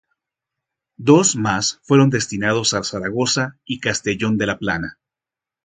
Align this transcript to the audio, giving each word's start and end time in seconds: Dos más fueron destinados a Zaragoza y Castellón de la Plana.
Dos 0.97 1.35
más 1.35 1.79
fueron 1.83 2.09
destinados 2.09 2.73
a 2.73 2.83
Zaragoza 2.83 3.59
y 3.65 3.79
Castellón 3.79 4.35
de 4.39 4.47
la 4.47 4.57
Plana. 4.57 4.97